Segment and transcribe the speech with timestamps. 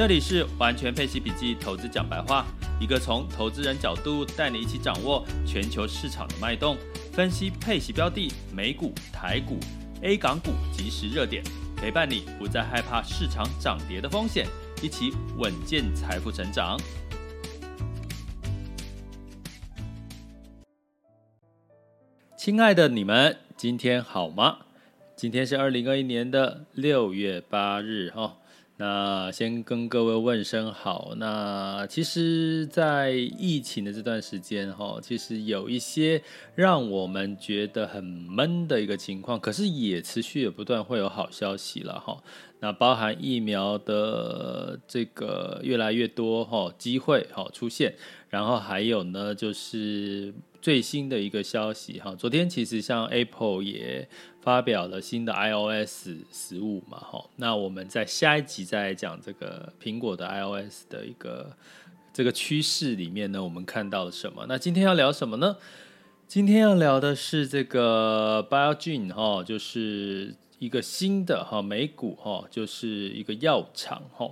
[0.00, 2.46] 这里是完全配息笔记投资讲白话，
[2.80, 6.74] 一个从投资人角度带你一起掌握全球市场的脉动，
[7.12, 9.58] 分析配息标的、美股、台股、
[10.00, 11.44] A 港股即时热点，
[11.76, 14.46] 陪伴你不再害怕市场涨跌的风险，
[14.82, 16.80] 一起稳健财富成长。
[22.38, 24.60] 亲爱的你们，今天好吗？
[25.14, 28.38] 今天是二零二一年的六月八日，哈。
[28.80, 31.12] 那先跟各位问声好。
[31.18, 36.22] 那其实，在疫情的这段时间，哈，其实有一些
[36.54, 42.16] 让我们觉得很闷的一个情况，可是也持续也不断会有好消息了，哈。
[42.60, 47.94] 那包含疫苗的这个越来越多，哈，机会哈出现，
[48.30, 50.32] 然后还有呢，就是。
[50.62, 54.06] 最新的一个消息哈，昨天其实像 Apple 也
[54.42, 61.50] 发表了新的 iOS 十五嘛哈，那我们在下一集再来讲这个苹果的 iOS 的一个
[62.12, 64.44] 这个趋势里面呢，我们看到了什么？
[64.46, 65.56] 那今天要聊什么呢？
[66.28, 74.30] 今天要聊的是这个 Biogen 哈，就是一个新的哈美股哈，就是一个药厂哈。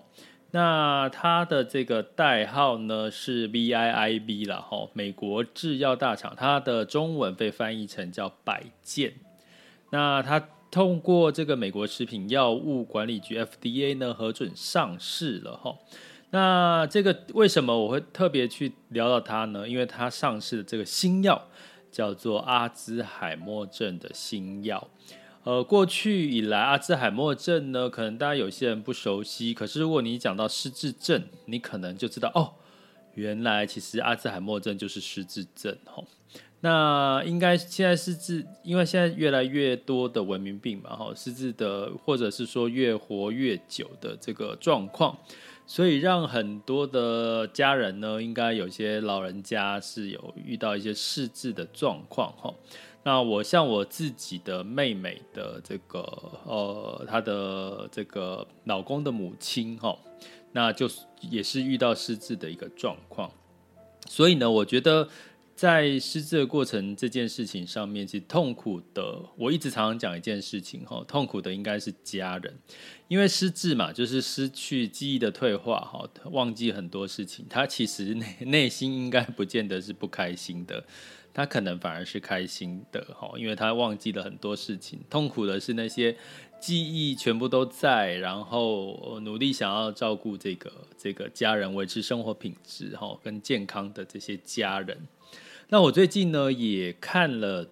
[0.50, 9.12] 那它的这个代号呢是 VIIB 了哈，美国制药大厂，它的中文被翻译成叫百健。
[9.90, 15.76] 那它通过这个美国食品药物管理局 FDA 呢核准上市了哈。
[16.30, 19.68] 那这个为什么我会特别去聊到它呢？
[19.68, 21.48] 因为它上市的这个新药
[21.90, 24.88] 叫做阿兹海默症的新药。
[25.48, 29.54] 呃，过去以来，阿兹海默症呢，可能大家有些人不熟悉。
[29.54, 32.52] 可是如果你讲到失智症，你可能就知道哦，
[33.14, 36.06] 原来其实阿兹海默症就是失智症吼。
[36.60, 45.16] 那应该现在失智，因为现在越来越多的文明病嘛，哈，失智的或者是说越活越久的这个状况，
[45.66, 52.52] 所以让很多的家人呢，应该有些老人家是有遇到一些失智的状况哈。
[53.08, 56.00] 那我像我自己的妹妹的这个
[56.44, 59.98] 呃，她的这个老公的母亲哈，
[60.52, 60.86] 那就
[61.30, 63.32] 也是遇到失智的一个状况，
[64.06, 65.08] 所以呢，我觉得
[65.56, 72.54] 在失智的过程这件事情上面，其实痛苦的，我一直常常讲一件事情哈，痛苦的应该是家人，
[73.08, 80.84] 因为失智嘛，就是失去记忆的退化哈，忘记很多事情，他其实内内心应该不见得是不开心的。
[81.38, 84.98] 他可能反而是开心的哈，因为他忘记了很多事情。
[85.08, 86.16] 痛苦的是那些
[86.58, 94.98] 记忆全部都在，然后努力想要照顾这个这个家人，维持生活品质哈跟健康的这些家人。
[95.68, 97.64] 那我最近呢也看了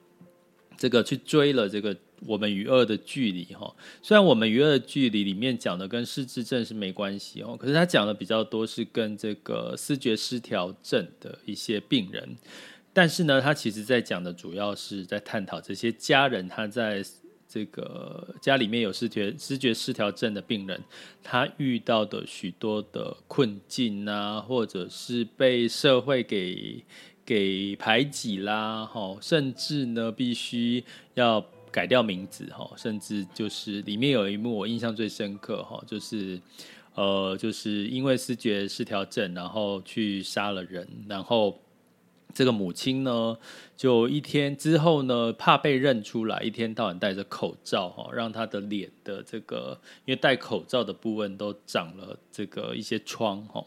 [0.76, 1.92] 这个，去追了这个
[2.24, 3.74] 《我们与恶的距离》哈。
[4.00, 12.36] 虽然《我们与恶的距离》里面讲的跟失智症是没关系哦，可是他讲的比较多是跟这个思觉失调症的一些病人。
[12.96, 17.04] 但是呢，他其实在讲的主要是在探讨这些家人，他在
[17.46, 20.82] 这个家里面有视觉视觉失调症的病人，
[21.22, 26.82] 他遇到的许多的困境啊，或者是被社会给
[27.22, 30.82] 给排挤啦，哈，甚至呢必须
[31.12, 36.40] 要改掉名字，哈，甚至就是里面有一幕我印象最深刻，哈，就是
[36.94, 41.60] 呃，就是因为视觉失调症，然后去杀了人，然后。
[42.36, 43.38] 这个母亲呢，
[43.74, 53.64] 就一天之后呢，怕被认出来，一天到晚戴着口罩哈，让她的脸的这个，因为戴口罩的部分都长了这个一些疮哈。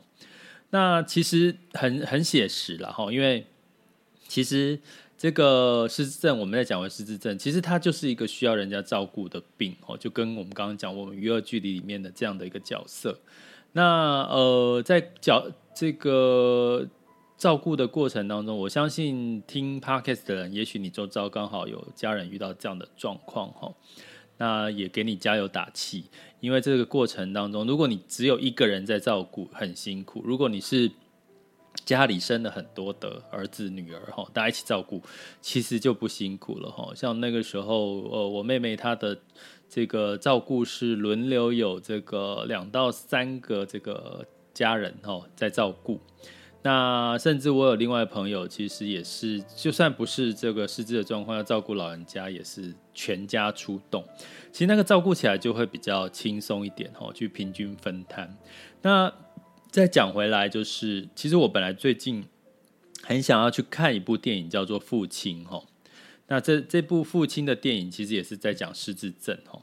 [0.69, 3.47] 那其实很很写实了哈，因为
[4.27, 4.79] 其实
[5.17, 13.19] 这个失智症，我们在讲为失智症，其实它就是一个需要人家照顾的病哦，就跟我们刚刚讲我们与恶距离里面的这样的一个角色。
[13.71, 16.87] 那呃，在角这个。
[17.39, 23.73] 照顾的过程当中，我相信听 Podcast 的人，也许你周遭刚好有家人遇到这样的状况哈，
[24.37, 26.03] 那也给你加油打气。
[26.41, 30.91] 因为这个过程当中，如果你只有一个人在照顾，很辛苦；如果你是
[31.85, 35.01] 家里生了很多的儿子女儿哈，大家一起照顾，
[35.39, 36.93] 其实就不辛苦了哈。
[36.93, 39.17] 像那个时候，呃，我妹妹她的
[39.69, 46.01] 这个照顾是轮流有这个两到三个这个家人哦在照顾。
[46.61, 54.03] 那甚至我有另外的朋友，其实也是，就算不是这个失智的状况，要照顾老人家也是全家出动。
[54.51, 58.37] 其实那个照顾起来就会比较轻松一点哦，去平均分摊。
[58.81, 59.13] 那
[59.71, 62.25] 再讲回来，就是其实我本来最近
[63.03, 65.63] 很想要去看一部电影，叫做《父亲》哈。
[66.27, 69.61] 那这这部《父亲》的电影其实也是在讲失智症哈。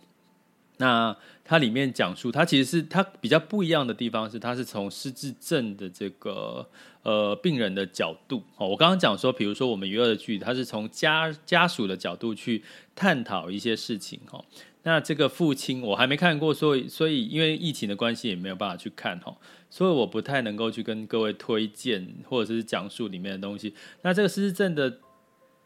[0.78, 6.69] 那它里面讲述，它其实是它比较不一样的地方是，它是从失智症的这个
[7.02, 8.69] 呃病人的角度哦。
[8.69, 12.62] 我刚刚讲说，比如说我们娱乐的剧，它是从家家属的角度去
[12.94, 14.44] 探讨一些事情哈。
[14.82, 19.37] 那这个父亲我还没看过，所以所以因为疫情的关系也没有办法去看哈，
[19.70, 23.75] 所以我不太能够去跟各位推荐或者是讲述里面的东西。
[24.02, 24.99] 那这个失智症的。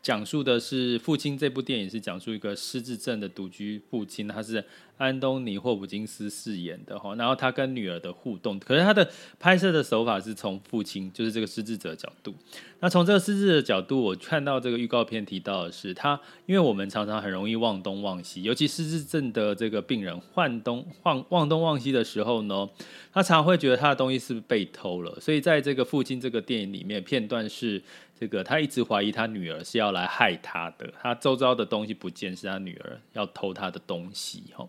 [0.02, 4.64] 讲述的是《父亲》这部电影，是讲述一个失智症的独居父亲，他是
[5.00, 7.14] 安东尼·霍普金斯饰演的哈。
[7.14, 12.34] 然后他跟女儿的互动，可是他的拍摄的手法是从父亲，就是这个失智者角度。
[12.80, 22.68] 那从这个失智的角度，我看到这个预告片提到的是，他因为我们常常很容易忘东忘西，尤其失智症的这个病人换东忘忘东忘西的时候呢，
[23.12, 25.18] 他常常会觉得他的东西是不是被偷了。
[25.18, 27.82] 所以在这个《父亲》这个电影里面，片段是。
[28.20, 34.42] 这个他一直怀疑他女儿是要来害他的，他周遭的东西不见，是他女儿要偷他的东西。
[34.54, 34.68] 哈，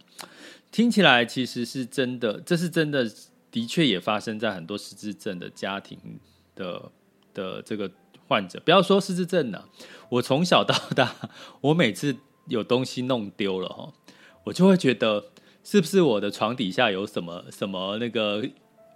[0.72, 3.10] 听起来其实是真的，这是真的，
[3.52, 5.98] 的确也发生在很多失智症的家庭
[6.56, 6.92] 的
[7.34, 7.92] 的这个
[8.28, 8.62] 患者。
[8.64, 9.68] 不要说失智症了，
[10.10, 11.16] 我从小到大，
[11.62, 12.16] 我每次
[12.48, 13.94] 有东西弄丢了哈，
[14.46, 15.26] 我就会觉得
[15.64, 18.44] 是不是我的床底下有什么什么那个。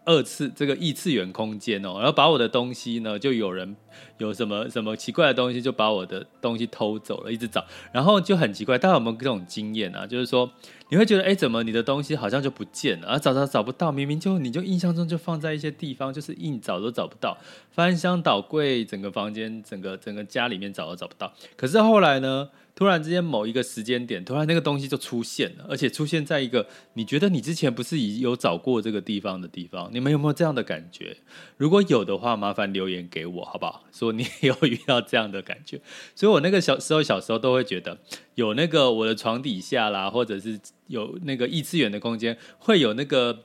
[0.06, 3.76] 二次这个异次元空间哦，然后把我的东西呢，就有人
[4.20, 10.06] 有什么什么奇怪的东西，就把我的东西偷走了，一直找，然后就很奇怪，大家有没有这种经验啊？
[10.06, 10.50] 就是说
[10.90, 17.38] 你会觉得，哎，怎么你的东西好像就不见了，啊，找找找不到，明明就你就印象中就放在一些地方，就是硬找都找不到，
[17.72, 21.34] 翻箱倒柜，整个房间，整个整个家里面找都找不到。
[21.58, 22.50] 可是后来呢？
[22.76, 29.90] 突然之间，某一个时间点，突然那个东西就出现了，而且出现在一个你觉得你之前不是已有找过这个地方的地方。
[29.94, 31.16] 你们有没有这样的感觉？
[31.56, 33.86] 如果有的话，麻烦留言给我，好不好？
[33.94, 35.80] 说你有遇到这样的感觉。
[36.14, 37.98] 所以我那个小时候，小时候都会觉得
[38.36, 43.44] 有那个我的床底下啦，或者是有那个异次元的空间，会有那个。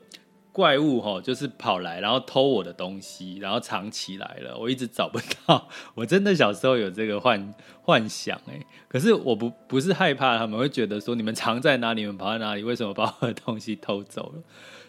[0.52, 5.68] 怪物吼，就是跑来，然后偷我的东西，然后藏起来了，我一直找不到。
[5.94, 12.00] 我真的小时候有这个幻幻想哎，可是我不不是害怕，他们会觉得说，你们藏在哪里？
[12.00, 12.62] 你们跑在哪里？
[12.62, 14.42] 为什么把我的东西偷走了？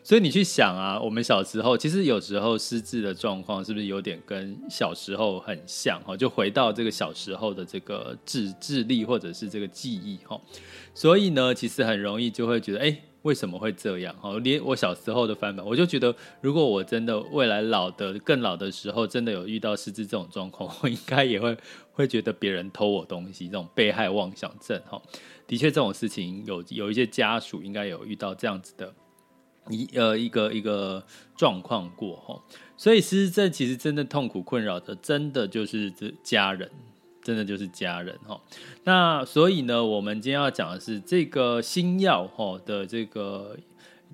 [0.04, 6.18] 所以你去想啊，我们小时候其实有时候失智的状况是不是有点跟小时候很像哈？
[6.18, 10.42] 就回到这个小时候的这个智智力或者是这个记忆哈。
[10.96, 12.98] 所以呢，其实很容易就会觉得哎。
[13.24, 14.16] 为什么会这样？
[14.18, 21.56] 哈，连我小时候的翻版，我就觉得，如果我真的未来老的更老的时候，真的有遇到失智这种状况， 我应该也会
[21.92, 24.82] 会觉得别人偷我东西，这种被害妄想症。
[24.90, 25.00] 哈，
[25.46, 28.92] 的确这种事情有有一些家属应该有遇到这样子的
[29.70, 31.04] 一呃一个一个
[31.36, 32.16] 状况过。
[32.16, 32.42] 哈，
[32.76, 36.72] 所以失智症其实真的痛苦困扰的，真的就是这家人。
[37.24, 38.42] 真的就是家人哈，
[38.84, 43.56] 那所以呢，我们今天要讲的是这个新药哈的这个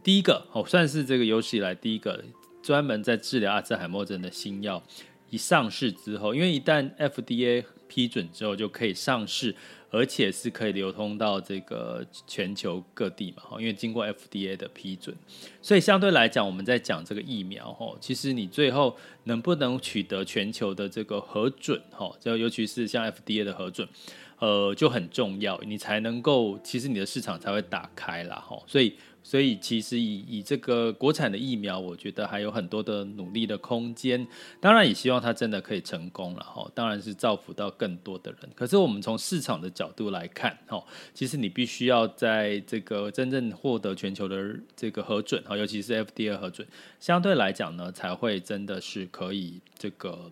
[0.04, 2.23] 第一个哦，算是这个有史以来第一个
[2.61, 4.83] 专门在治疗阿兹海默症的新药，
[5.30, 9.56] 一上市之后，因为一旦 FDA 批准之后就可以上市。
[9.90, 15.16] 而且是可以流通到这个全球各地嘛，因为经过 FDA 的批准，
[15.62, 23.88] 所以相对来讲，我们在讲这个疫苗，哈，其实你最后能不能取得全球的这个核准，哈，就尤其是像 FDA 的核准，
[24.40, 28.94] 呃，就很重要，你才能够，其实你的市场才会打开啦，哈，所以。
[29.30, 34.26] 所以其实以以这个国产的疫苗，我觉得还有很多的努力的空间。
[34.62, 36.66] 当然也希望它真的可以成功了哈。
[36.74, 38.50] 当然是造福到更多的人。
[38.56, 40.81] 可是我们从市场的角度来看哈，
[41.14, 46.66] 其实你必须要在这个真正获得全球的这个核准哈，尤其是 FDA 核准，
[46.98, 50.31] 相对来讲呢，才会真的是可以这个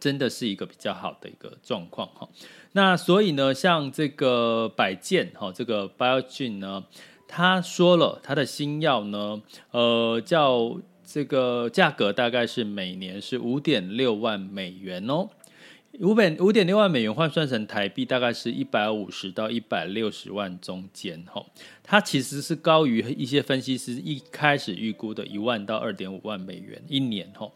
[0.00, 2.26] 真的是一个比较好的一个状况哈。
[2.72, 6.86] 那所以呢，像这个百健哈，这个 Biogen 呢。
[7.28, 15.28] 他说了，他的新药呢，呃，叫这个价格大概是每年是五点六万美元哦，
[16.00, 21.44] 五百五点六万美元换算成台币大概是一百五十到一百六十万中间哈，
[21.82, 27.50] 它其实是高于一些分析师一开始预估的一万到二点五万美元一年哈，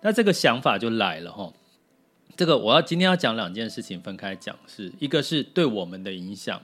[0.00, 1.52] 那这个想法就来了哈，
[2.36, 6.60] 这个我要今天要讲两件事情分开讲，是一个是对我们的影响。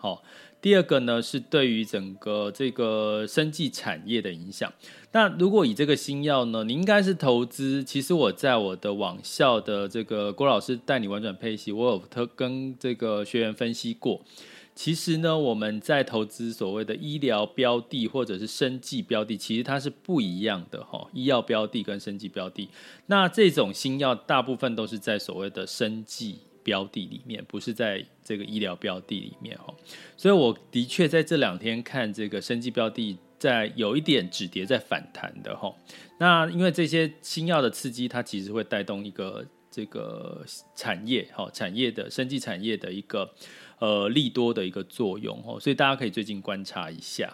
[0.00, 0.22] 好，
[0.62, 4.72] 第二个呢是对于整个这个生技产业的影响。
[5.10, 7.82] 那如果以这个新药呢，你应该是投资。
[7.82, 14.20] 其实我在我的网校的这个郭老师带你玩转配息，我有特跟这个学员分析过。
[14.76, 21.08] 其实呢，我们在投资所谓的医疗标的或者是生技标的，其实它是不一样的哈。
[21.12, 22.68] 医药标的跟生技标的，
[23.06, 29.74] 那这种新药大部分都是在所谓的生技标的里面，不是在这个医疗标的里面哈。
[30.16, 35.74] 所以我的确在这两天看这个生技标的，在有一点止跌在反弹的哈。
[36.18, 40.44] 那因为这些新药的刺激，它其实会带动一个这个
[40.74, 43.34] 产业哈，产业的生技产业的一个。
[43.80, 47.32] 呃，利多的一个作用哦，所以大家可以最近观察一下。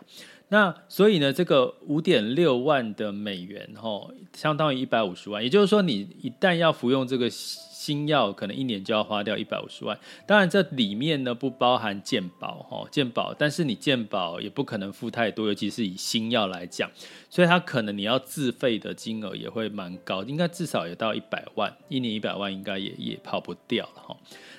[0.48, 9.98] 那所以呢，这个五点六万的美元哈，相当于一百五十万，也就是说，你一旦要服用这个新药，可能一年就要花掉一百五十万。
[10.26, 16.90] 当然，这里面呢不包含健保哈，健保，但是你健保也不可能付太多，尤其是以新药来讲，
[17.28, 24.16] 所以它可能你要自费的金额也会蛮高，应该至少也到一百万，一年一百万应该也也跑不掉了哈。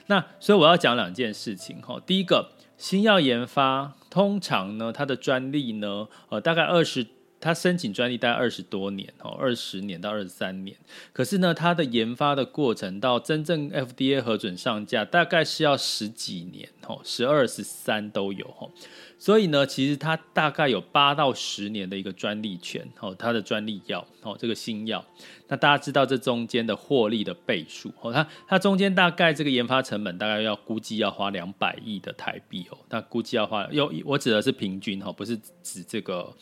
[0.07, 7.05] 那所以我要讲两件事情哈，第一个，新药研发通常呢，它的专利呢，呃，大概二十，
[7.39, 10.75] 它申请专利大概二十多年哦，二十年到二十三年，
[11.13, 18.71] 可是呢，它的研发的过程到真正 FDA 核准上架，大概是要十几年哦，十二十三都有哦。
[19.17, 25.03] 所以呢，其实它大概有八到十年的一个专利权，哦，它的专利药，哦，这个新药，
[25.47, 36.35] 那大家知道这中间的获利的倍数，哦，它它中间大概这个研发成本大概要估计要花两百亿的台币哦，那估计要花，有我指的是平均哈，不是指这个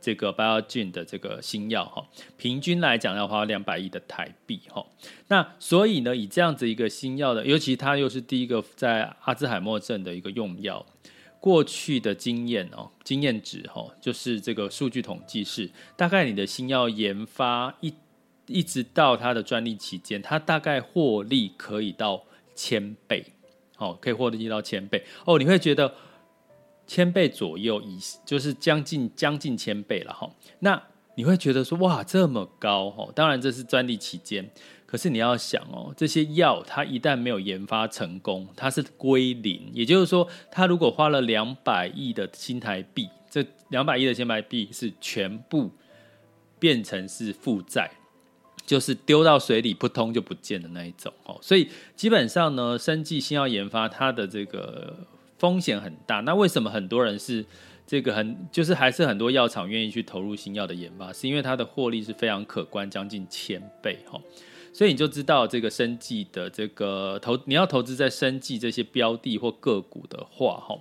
[0.00, 2.06] 这个 Biogen 的这个新药哈，
[2.38, 4.86] 平均来讲要花两百亿的台币哈，
[5.28, 10.86] 那所以呢，以这样子一个新药的，尤其它又是第一个在阿兹海默症的一个用药。
[11.40, 17.94] 过去的经验哦，经验值哈，就是这个数据统计是，大概你的新药研发一
[18.46, 22.22] 一直到它的专利期间，它大概获利可以到
[22.54, 23.24] 千倍，
[23.78, 25.94] 哦，可以获利到千倍哦，你会觉得
[26.86, 30.82] 千倍左右以，就是将近将近千倍了哈，那
[31.14, 34.48] 你会觉得说哇这么高哦，当然这是专利期间。
[34.90, 39.70] 可是你要想哦，这些药它一旦没有研发成功，它是归零。
[39.72, 45.70] 也就是说，它如果花了两百亿的新台币，这两百亿的新台币是全部
[46.58, 47.88] 变成是负债，
[48.66, 51.38] 就是丢到水里扑通就不见的那一种哦。
[51.40, 55.06] 所以基本上呢，生技新药研发它的这个
[55.38, 56.18] 风险很大。
[56.22, 57.46] 那为什么很多人是
[57.86, 61.12] 这个很就是还是很多药厂愿意去投入新药的研发？
[61.12, 64.20] 是因为它的获利是非常可观，将近千倍哈。
[64.72, 70.78] 所以你就知道这个生计的这个投，你要投资在生计这些标的或个股的话，哈，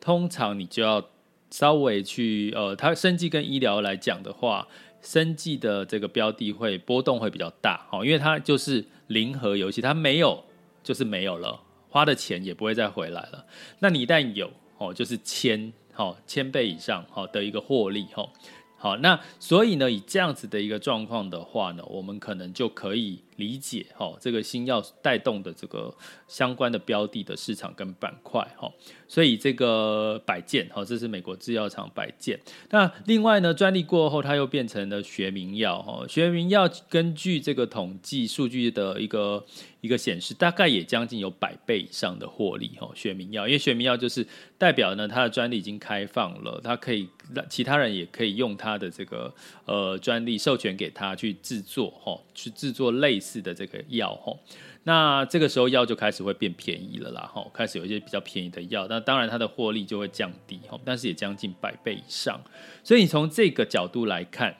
[0.00, 1.10] 通常你就要
[1.50, 4.68] 稍微去，呃，它生计跟医疗来讲的话，
[5.02, 10.44] 生计的这个标的会波动会比较大，哈，因为它就是零和游戏，它没有
[10.82, 13.44] 就是没有了，花的钱也不会再回来了。
[13.80, 18.28] 那你一旦有，哦，就是千，哈，千倍以上，好的一个获利，哈。
[18.76, 25.94] 好，那所以呢，以这样子的一个状况的话呢，我们可能就可以理解哈，这个新药带动的这个
[26.28, 28.70] 相关的标的的市场跟板块哈。
[29.08, 32.40] 所以这个百健哈，这是美国制药厂百健。
[32.70, 36.06] 那另外呢，专利过后，它又变成了学名药哈。
[36.08, 39.44] 学名药根据这个统计数据的一个。
[39.82, 44.24] 一个显示大概也将近有百倍以上的获利哈，学名药，因为学名药就是
[44.56, 49.34] 代表呢，它的专利已经开放了，它可以让其他人也可以用它的这个
[49.64, 54.38] 呃专利授权给他去制作哈，去制作类似的这个药吼。
[54.82, 62.40] 那这个时候药就开始会变便宜了啦吼，开始有一些比较便宜的药，那当然它的获利就会降低吼，但是也将近百倍以上，
[62.82, 64.56] 所以你从这个角度来看。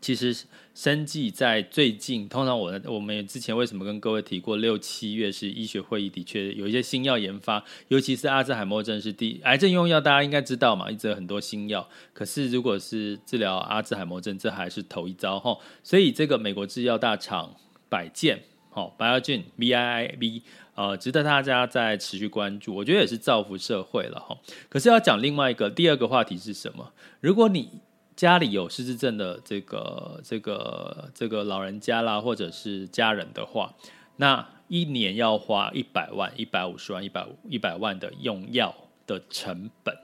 [0.00, 0.36] 其实
[0.74, 11.88] 生计在最近，通常我我们之前为什么跟各位提过，六七月是医学会议，的确有一些新药研发，尤其是阿兹海默症是第癌症用药，大家应该知道嘛，一直有很多新药。
[12.12, 15.56] 可是如果是治疗阿兹海默症，这还是头一遭哈。
[15.84, 17.54] 所以这个美国制药大厂
[17.92, 20.42] 百健，好，Biogen B I I B，
[20.74, 22.74] 呃，值得大家再持续关注。
[22.74, 24.38] 我觉得也是造福社会了哈。
[24.70, 26.90] 可是要讲另外一个第二个话题是什么？
[27.20, 27.82] 如果你
[28.16, 33.74] 家里有失智症的这个这个这个老人家啦，或者是家人的话，
[34.16, 38.74] 那一年要花一百万、一百五十万、一百五一百万的用药
[39.06, 39.94] 的成本，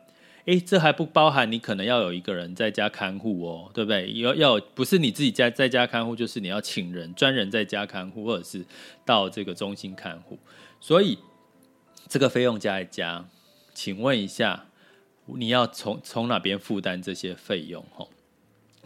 [0.49, 4.11] 诶，这还不包含你可能要有一个人在家看护哦，对不对？
[4.13, 8.65] 要要不是你自己家在家看护，就是你要请人专人在家看护，或者是
[9.05, 10.39] 到这个中心看护，
[10.81, 11.19] 所以
[12.09, 13.25] 这个费用加一加，
[13.75, 14.65] 请问一下。
[15.37, 18.09] 你要从从哪边负担这些费用哦。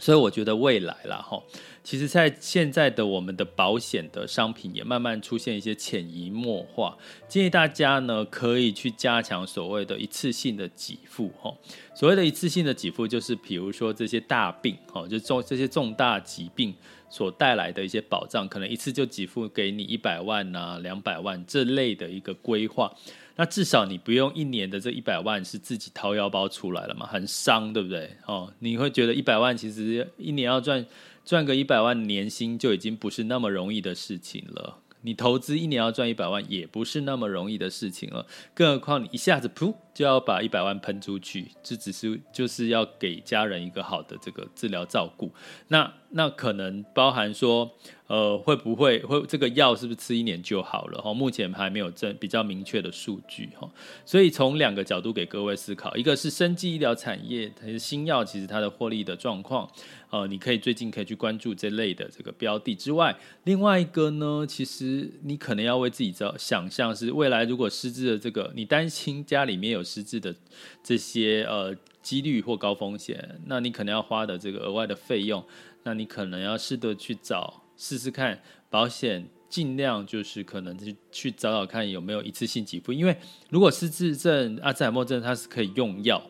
[0.02, 1.40] 所以我觉得未来啦哈，
[1.84, 11.54] 其实，在现在的我们的保险的商品也慢慢出现一些潜移默化，建议大家呢可以去加强所谓的一次性的给付哈。
[11.94, 16.74] 所谓的一次性的给付，就是比如说这些大病哈，就重这些重大疾病
[17.12, 22.90] 所带来的一些保障，可能一次就给付给你一百万呐、两百万这类的一个规划。
[23.36, 28.10] 那至少你不用一年的这一百万是自己掏腰包出来了嘛，很伤，对不对？
[28.26, 30.84] 哦，你会觉得一百万其实一年要赚
[31.22, 34.78] 赚个一百万年薪就已经不是那么容易的事情了。
[35.04, 45.30] 你投资一年要赚一百万也不是那么容易的事情了，更何况你一下子噗就要把一百万喷出去，这只是就是要给家人一个好的这个治疗照顾。
[45.68, 47.70] 那那可能包含说。
[48.08, 51.00] 呃，会不会会这个药是不是吃一年就好了？
[51.00, 53.66] 哈，目前还没有这比较明确的数据哈，
[54.04, 59.66] 所以从两个角度给各位思考，一个是生技医疗产业，它是新药，其实它的获利的状况，
[60.10, 70.34] 呃，你可以最近可以去关注这类的这个标的之外，另外一个呢，其实你可能要为自己找想象是未来如果失智的这个，你担心家里面有失智的
[70.82, 75.44] 这些呃几率或高风险，那你可能要花的这个额外的费用，
[75.84, 77.62] 那你可能要试着去找。
[77.74, 83.16] 试试看保险，尽量就是可能去去找找看有没有一次性给付，因为
[83.50, 86.22] 如果失智症、阿兹海默症，它是可以用药，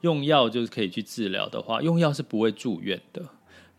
[0.00, 3.22] 用药就是可以去治疗的话，用药是不会住院的，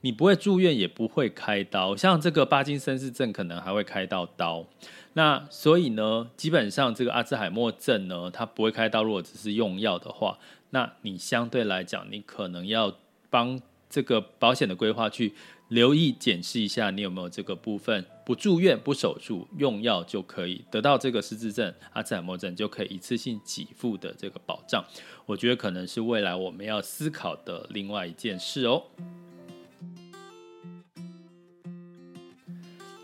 [0.02, 4.66] 你不会住院也不会开刀，像这个帕金森氏症可能还会开到刀，
[5.14, 10.38] 那所以呢，基本上这个阿兹海默症呢，它不会开刀，如果只是用药的话，
[10.70, 12.96] 那你相对来讲，你可能要
[13.30, 15.34] 帮这个保险的规划去。
[15.70, 24.84] 留意检视一下，你有没有这个部分不住院、不手术，用药就可以得到这个失智症、阿兹海默症就可以一次性给付的这个保障。
[25.28, 28.82] 我觉得可能是未来我们要思考的另外一件事哦。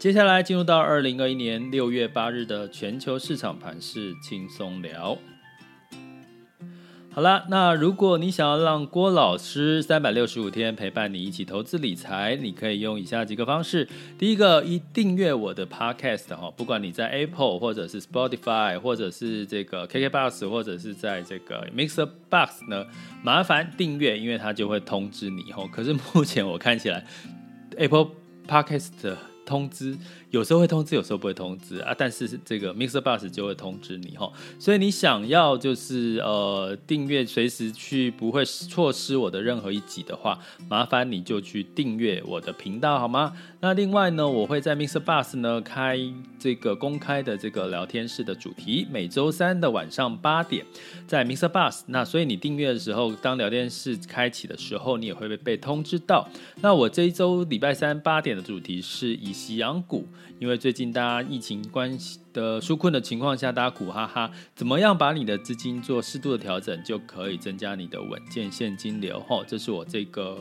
[0.05, 5.17] 接下来进入到二零二一年六月八日的全球市场盘势轻松聊。
[7.11, 13.89] 好了，那如果你想要让郭老师三百六十五天陪伴你一起投资理财，你可以用以下几个方式。
[14.19, 22.85] 第一个，一订阅我的 Podcast 哈，不管你在 Apple 或者是 Spotify 或者是这个 KKBox 或者是在这个 Mixer Box 呢，
[23.23, 25.67] 麻烦订阅，因为它就会通知你哦。
[25.73, 27.03] 可是目前我看起来
[27.77, 28.09] Apple
[28.47, 29.15] Podcast
[29.45, 29.97] 通知。
[30.31, 31.95] 有时候会通知，有时候不会通知啊。
[31.97, 34.29] 但是这个 Mixer Bus 就会通知你哈，
[34.59, 43.31] 所以你想要就是呃订阅，随时去不会错失我的任何一集的话，麻烦你就去订阅我的频道好吗？
[43.61, 45.97] 那另外呢，我会在 Mixer Bus 呢开
[46.37, 50.65] 这个公开的这个聊天室的主题，每周三的晚上八点
[51.07, 51.81] 在 Mixer Bus。
[51.87, 56.27] 那所以你订阅的时候，当聊天室开启的时候，你也会被被通知到。
[56.61, 60.07] 那我这一周礼拜三八点的主题是以息养股。
[60.39, 69.17] 因为最近大家疫情关系的纾困的情况下，大家苦哈哈，怎么样把你的资金做适度的调整，就可以增加你的稳健现金流？
[69.21, 70.37] 哈，这是我这个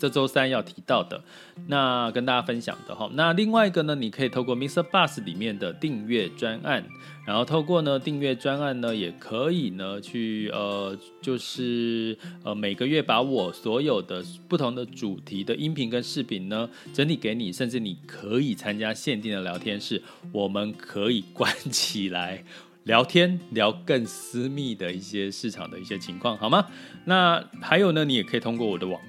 [0.00, 1.22] 这周三要提到的，
[1.68, 3.08] 那跟大家分享的哈。
[3.14, 4.82] 那另外一个呢，你可以透过 Mr.
[4.82, 6.84] Bus 里面的订阅专案，
[7.24, 21.24] 然后透过呢订阅专案呢，也可以呢去呃，就是呃每个月把我所有的不同的主题的音频跟视频呢整理给你，甚至你可以参加限定的聊天室，我们可以。
[21.32, 22.42] 关起来
[22.84, 26.66] 聊天，聊更私密的一些市场的一些情况，好吗？
[27.04, 29.00] 那还有呢，你也可以通过我的网，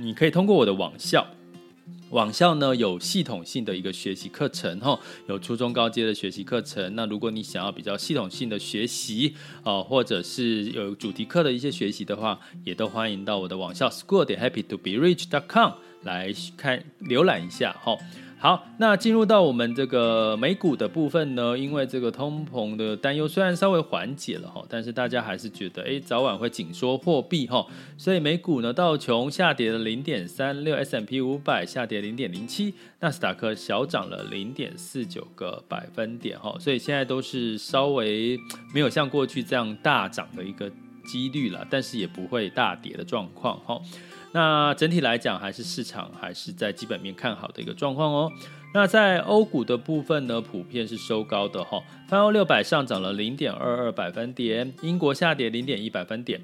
[0.00, 1.26] 你可以通过我的网校，
[2.10, 6.94] 网校呢有系统性的一个学习课程，哈，有初中高阶的学习课程。
[6.94, 17.96] 那如果你想要比较系统性的学习，哦，或者是有主题课的一些学习的话，也都欢迎到我的网校 school 点 happy to be rich dot com 来看浏览一下，哈。
[18.42, 27.64] 好，那进入到我们这个美股的部分呢，因为这个通膨的担忧虽然稍微缓解了哈，但是大家还是觉得诶早晚会紧缩货币哈，
[27.96, 38.36] 所以美股呢道琼下跌了零点三六，S M P 五百下跌零点零七，纳斯达克小涨了零点四九个百分点哈，所以现在都是稍微
[38.74, 40.68] 没有像过去这样大涨的一个
[41.06, 43.80] 几率了，但是也不会大跌的状况哈。
[44.32, 48.32] 那整体来讲，还是市场还是在基本面看好的一个状况哦。
[48.74, 51.82] 那在欧股的部分呢，普遍是收高的哈。
[52.08, 56.40] 泛欧六百上涨了零点二二百分点，英国下跌零点一百分点，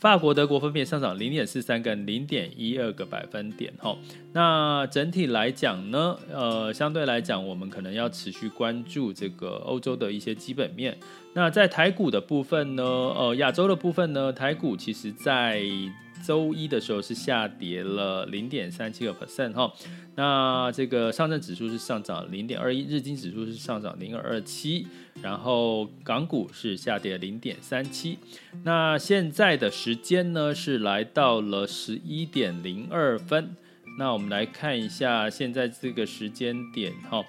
[0.00, 3.96] 法国、德国分别上涨零点四三跟零点一二个百分点哈。
[4.32, 10.98] 那整体来讲呢，呃，相对来讲，我们可能要持续关注这个欧洲的一些基本面。
[11.32, 15.62] 那在台股的部分呢，呃，亚洲的部分呢，台股其实在
[16.24, 19.72] 周一的时候是下跌了零点三七个 percent 哈。
[20.14, 24.86] 那这个上证指数是上涨零点二一，日经指数是上涨零点二七，
[25.22, 28.18] 然后港股是下跌零点三七。
[28.64, 33.56] 那现在的时间呢是来到了十一点零二分。
[33.98, 37.24] 那我们来看一下现在这个时间点哈。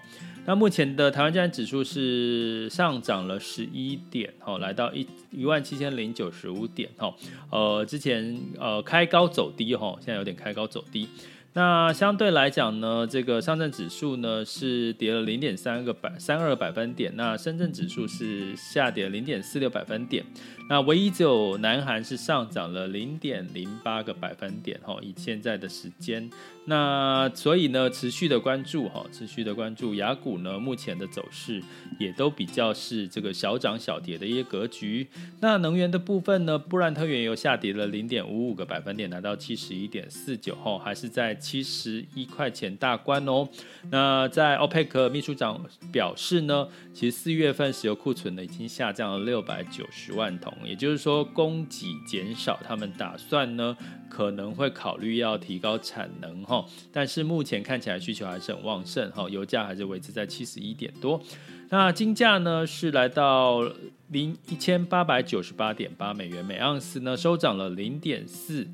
[0.45, 7.15] 那目前的台湾加权指数是上涨了十一点哈，来到一一万七千零九十五点哈。
[7.49, 11.07] 呃，之前呃开高走低哈，现在有点开高走低。
[11.55, 20.25] 那相对来讲呢，这个上证指数呢是跌了零点三个百三二个百分点，那深圳指数是下跌零点四六百分点，
[20.69, 26.29] 那唯一只有南韩是上涨了零点零八个百分点哈，以现在的时间。
[26.65, 31.61] 那所以呢，持续的关注哈，持续的关注雅股呢，目前的走势
[31.99, 35.05] 也都比较是这个小涨小跌的一些格局。
[35.41, 43.47] 那能源的部分呢，布兰特原油下跌了零点五五个百分点，来到七十一点四九哈，还是在七十一块钱大关哦。
[43.91, 53.75] 那在 OPEC 秘书长表示呢，其实四月份石油库存呢已经下降了六百九十万桶，也就是说供给减少，他们打算呢
[54.09, 56.65] 可能会考虑要提高产能哈。
[56.91, 61.21] 但是目前看起来需求还是很旺盛哈，油价还是维持在七十一点多。
[61.69, 63.61] 那金价呢是来到
[64.09, 68.67] 零一千八百九十八点八美元每盎司呢，收涨了零点四。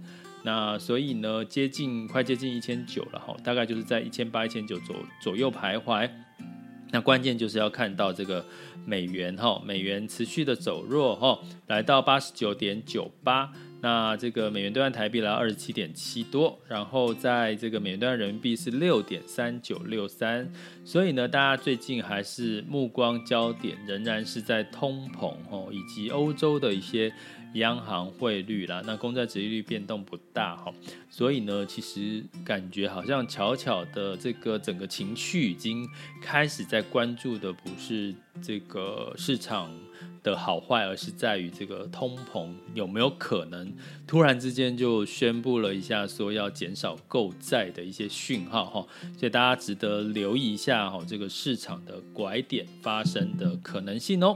[0.44, 6.10] 那所以呢，接近快接近一千九了哈，大概就是在一千八一千九左左右徘徊。
[6.92, 8.44] 那关键就是要看到这个
[8.86, 13.52] 美元哈，美元持续的走弱哈，来到八十九点九八。
[13.82, 20.52] 那这个美元兑换台币来到二十七点七多，然后在这个美元兑换人民币是六点三九六三，
[20.84, 27.10] 所以呢，大家最近还是目光焦点仍然是在通膨哦，以及欧洲的一些
[27.54, 28.82] 央行汇率啦。
[28.86, 30.74] 那公债殖利率变动不大哈，
[31.10, 35.88] 所以呢，其实感觉好像悄悄的这个整个情绪已经
[36.22, 39.72] 开始在关注的不是这个市场
[40.22, 43.74] 的好坏，而是在于这个通膨有没有可能
[44.06, 54.36] 突然之间就宣布了一下，说要减少购债的一些讯号哈，所以大家值得留意一下哈，这个市场的拐点发生的可能性哦。